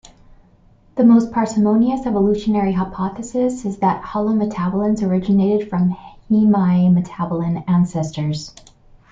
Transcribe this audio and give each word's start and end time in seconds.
The 0.95 1.03
most 1.03 1.31
parsimonious 1.31 2.07
evolutionary 2.07 2.71
hypothesis 2.73 3.65
is 3.65 3.77
that 3.77 4.01
holometabolans 4.01 5.03
originated 5.07 5.69
from 5.69 5.95
hemimetabolan 6.31 7.63
ancestors. 7.69 8.51